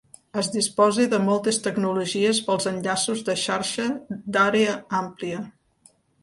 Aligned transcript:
Es 0.43 0.47
disposa 0.53 1.03
de 1.11 1.17
moltes 1.25 1.59
tecnologies 1.67 2.39
per 2.47 2.55
als 2.55 2.65
enllaços 2.71 3.21
de 3.29 3.37
xarxa 3.43 3.87
d'àrea 4.39 4.75
àmplia. 5.03 5.45